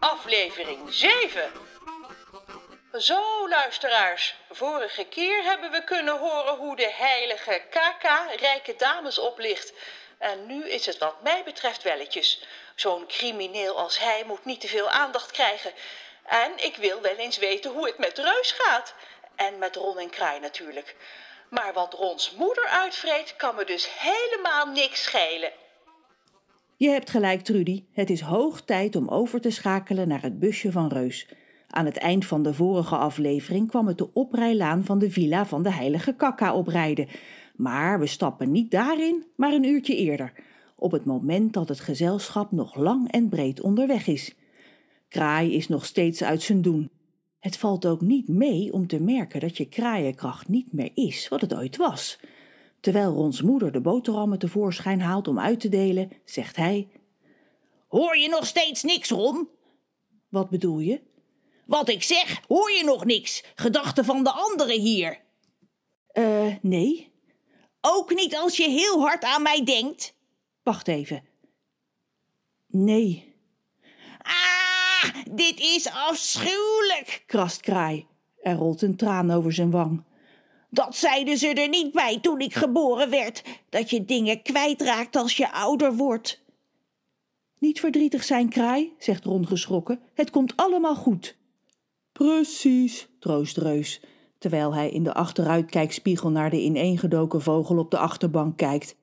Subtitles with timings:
[0.00, 1.52] Aflevering 7.
[2.98, 4.34] Zo, luisteraars.
[4.50, 9.72] Vorige keer hebben we kunnen horen hoe de heilige Kaka rijke dames oplicht.
[10.18, 12.46] En nu is het wat mij betreft welletjes.
[12.74, 15.72] Zo'n crimineel als hij moet niet te veel aandacht krijgen.
[16.26, 18.94] En ik wil wel eens weten hoe het met Reus gaat.
[19.36, 20.96] En met Ron en Kraai natuurlijk.
[21.48, 25.52] Maar wat Rons moeder uitvreet, kan me dus helemaal niks schelen.
[26.78, 27.84] Je hebt gelijk, Trudy.
[27.92, 31.28] Het is hoog tijd om over te schakelen naar het busje van Reus.
[31.68, 35.62] Aan het eind van de vorige aflevering kwam het de oprijlaan van de villa van
[35.62, 37.08] de heilige Kakka oprijden.
[37.56, 40.32] Maar we stappen niet daarin, maar een uurtje eerder.
[40.76, 44.34] Op het moment dat het gezelschap nog lang en breed onderweg is.
[45.08, 46.90] Kraai is nog steeds uit zijn doen.
[47.38, 51.40] Het valt ook niet mee om te merken dat je kraaienkracht niet meer is wat
[51.40, 52.20] het ooit was.
[52.80, 56.88] Terwijl Rons moeder de boterhammen tevoorschijn haalt om uit te delen, zegt hij:
[57.88, 59.48] Hoor je nog steeds niks, Ron?
[60.28, 61.00] Wat bedoel je?
[61.66, 63.44] Wat ik zeg, hoor je nog niks?
[63.54, 65.20] Gedachten van de anderen hier.
[66.08, 67.12] Eh, nee.
[67.80, 70.14] Ook niet als je heel hard aan mij denkt?
[70.62, 71.22] Wacht even.
[72.66, 73.34] Nee.
[74.18, 78.06] Ah, dit is afschuwelijk, krast Kraai.
[78.42, 80.02] Er rolt een traan over zijn wang.
[80.70, 85.36] Dat zeiden ze er niet bij toen ik geboren werd, dat je dingen kwijtraakt als
[85.36, 86.40] je ouder wordt.
[87.58, 90.00] Niet verdrietig zijn, Kraai, zegt Ron geschrokken.
[90.14, 91.36] Het komt allemaal goed.
[92.12, 94.00] Precies, troost Reus,
[94.38, 98.96] terwijl hij in de achteruitkijkspiegel naar de ineengedoken vogel op de achterbank kijkt.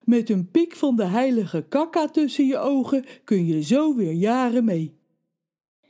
[0.00, 4.64] Met een pik van de heilige kakka tussen je ogen kun je zo weer jaren
[4.64, 4.96] mee.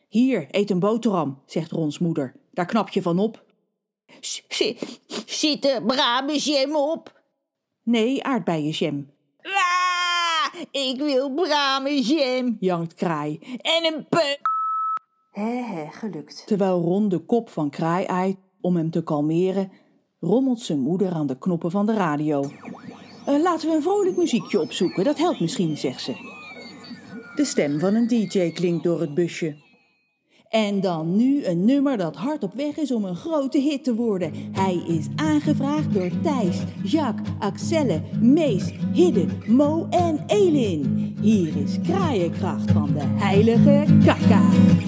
[0.08, 2.34] Hier, eet een boterham, zegt Rons moeder.
[2.50, 3.44] Daar knap je van op.
[5.26, 7.20] Zit er bramenjam op?
[7.82, 9.10] Nee, aardbeienjam.
[9.42, 13.38] Ah, ik wil bramenjam, jankt Kraai.
[13.60, 14.06] En een.
[15.30, 16.46] Hé, hé, gelukt.
[16.46, 19.72] Terwijl Ron de kop van Kraai aait om hem te kalmeren,
[20.20, 22.50] rommelt zijn moeder aan de knoppen van de radio.
[23.28, 26.12] Uh, laten we een vrolijk muziekje opzoeken, dat helpt misschien, zegt ze.
[27.34, 29.56] De stem van een DJ klinkt door het busje.
[30.52, 33.94] En dan nu een nummer dat hard op weg is om een grote hit te
[33.94, 34.32] worden.
[34.52, 41.14] Hij is aangevraagd door Thijs, Jacques, Axelle, Mees, Hidde, Mo en Elin.
[41.20, 44.42] Hier is Kraaienkracht van de heilige Kaka.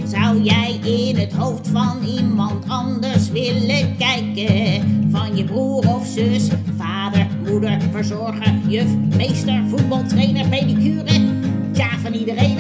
[0.07, 5.11] Zou jij in het hoofd van iemand anders willen kijken?
[5.11, 11.43] Van je broer of zus, vader, moeder, verzorger, juf, meester, voetbaltrainer, pedicure?
[11.73, 12.54] Tja, van iedereen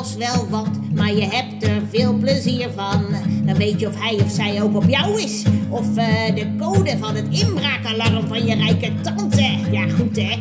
[0.00, 3.04] kost wel wat, maar je hebt er veel plezier van.
[3.44, 5.44] Dan weet je of hij of zij ook op jou is.
[5.68, 9.42] Of eh, de code van het inbraakalarm van je rijke tante.
[9.70, 10.38] Ja, goed hè.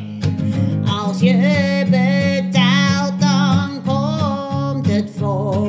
[0.86, 5.69] Als je betaalt, dan komt het voor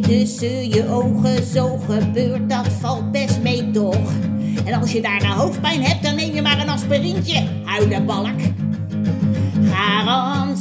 [0.00, 4.12] Tussen je ogen, zo gebeurt dat valt best mee toch.
[4.64, 8.40] En als je daarna hoofdpijn hebt, dan neem je maar een aspirintje, huilenbalk.
[9.70, 10.57] Garantie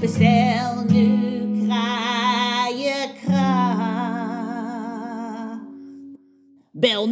[0.00, 3.30] Bestel nu kraaienkracht.
[6.70, 7.06] Bel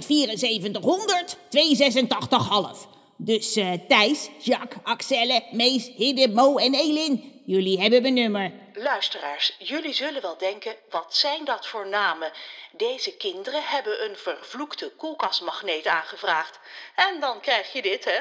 [0.00, 2.88] 07400 286,5.
[3.16, 8.52] Dus eh, Thijs, Jacques, Axelle, Mees, Hidde, Mo en Elin, jullie hebben mijn nummer.
[8.74, 12.32] Luisteraars, jullie zullen wel denken, wat zijn dat voor namen?
[12.76, 16.58] Deze kinderen hebben een vervloekte koelkastmagneet aangevraagd.
[16.94, 18.18] En dan krijg je dit, hè?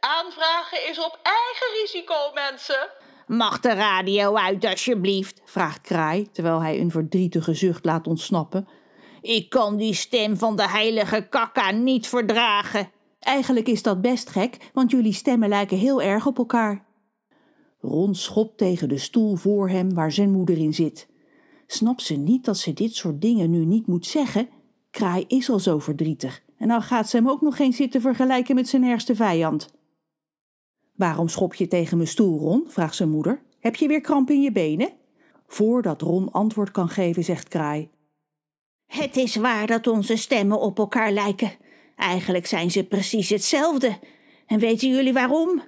[0.00, 2.90] Aanvragen is op eigen risico, mensen.
[3.26, 5.40] Mag de radio uit, alsjeblieft?
[5.44, 8.68] vraagt Kraai, terwijl hij een verdrietige zucht laat ontsnappen.
[9.20, 12.90] Ik kan die stem van de heilige kakka niet verdragen.
[13.18, 16.84] Eigenlijk is dat best gek, want jullie stemmen lijken heel erg op elkaar.
[17.80, 21.08] Ron schopt tegen de stoel voor hem waar zijn moeder in zit.
[21.66, 24.48] Snapt ze niet dat ze dit soort dingen nu niet moet zeggen?
[24.90, 28.54] Kraai is al zo verdrietig en nou gaat ze hem ook nog geen zitten vergelijken
[28.54, 29.68] met zijn ergste vijand.
[31.02, 32.64] Waarom schop je tegen mijn stoel, Ron?
[32.68, 33.42] vraagt zijn moeder.
[33.60, 34.92] Heb je weer kramp in je benen?
[35.46, 37.90] Voordat Ron antwoord kan geven, zegt Kraai.
[38.86, 41.52] Het is waar dat onze stemmen op elkaar lijken.
[41.96, 43.98] Eigenlijk zijn ze precies hetzelfde.
[44.46, 45.62] En weten jullie waarom?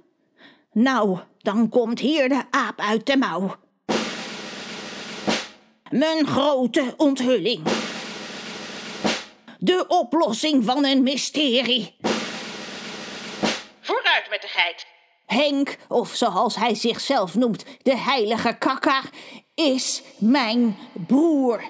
[0.72, 3.56] Nou, dan komt hier de aap uit de mouw.
[5.90, 7.62] Mijn grote onthulling.
[9.58, 11.94] De oplossing van een mysterie.
[13.80, 14.93] Vooruit met de geit.
[15.26, 19.02] Henk, of zoals hij zichzelf noemt, de heilige kakka,
[19.54, 21.62] is mijn broer.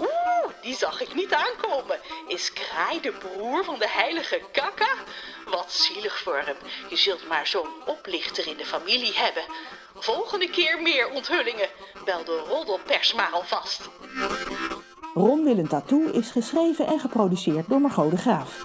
[0.00, 1.98] Oeh, die zag ik niet aankomen.
[2.26, 4.94] Is Kraai de broer van de heilige Kakka?
[5.50, 6.56] Wat zielig voor hem.
[6.88, 9.42] Je zult maar zo'n oplichter in de familie hebben.
[9.94, 11.68] Volgende keer meer onthullingen.
[12.04, 13.88] Bel de roddelpers maar alvast.
[15.14, 18.62] Ron wil een tattoo is geschreven en geproduceerd door Margot de Graaf.